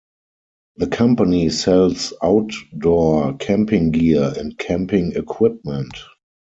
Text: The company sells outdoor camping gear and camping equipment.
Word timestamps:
The 0.77 0.87
company 0.87 1.49
sells 1.51 2.11
outdoor 2.23 3.35
camping 3.35 3.91
gear 3.91 4.33
and 4.35 4.57
camping 4.57 5.11
equipment. 5.11 5.95